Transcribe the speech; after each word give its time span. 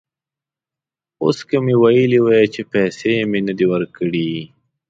اوس 1.23 1.37
که 1.49 1.57
مې 1.65 1.75
ویلي 1.81 2.19
وای 2.23 2.45
چې 2.53 2.61
پیسې 2.71 3.13
مې 3.29 3.39
نه 3.47 3.53
دي 3.57 3.65
ورکړي. 3.73 4.31